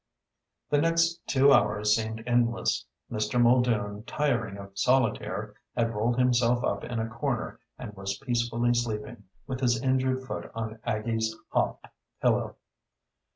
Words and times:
The 0.71 0.79
next 0.79 1.21
two 1.27 1.53
hours 1.53 1.95
seemed 1.95 2.23
endless. 2.25 2.85
Mr. 3.11 3.39
Muldoon, 3.39 4.03
tiring 4.07 4.57
of 4.57 4.71
solitaire, 4.73 5.53
had 5.75 5.93
rolled 5.93 6.17
himself 6.17 6.63
up 6.63 6.83
in 6.83 6.97
a 6.97 7.07
corner 7.07 7.59
and 7.77 7.95
was 7.95 8.17
peacefully 8.17 8.73
sleeping, 8.73 9.25
with 9.45 9.59
his 9.59 9.79
injured 9.79 10.23
foot 10.23 10.49
on 10.55 10.79
Aggie's 10.85 11.35
hop 11.49 11.85
pillow. 12.19 12.55